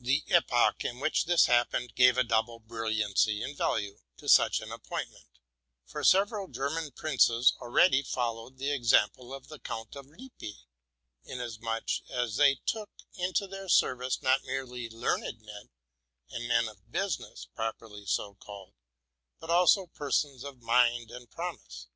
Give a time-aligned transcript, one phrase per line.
[0.00, 4.72] The epoch in which this happened gave a double brillianey and value to such an
[4.72, 5.38] appointment;
[5.84, 10.56] for several German princes already followed the example of the Count of Lippe,
[11.22, 15.70] inasmuch as they took into their service, not merely learned men,
[16.28, 18.74] and men of business, properly so called,
[19.38, 21.86] but also per sons of mind and promise.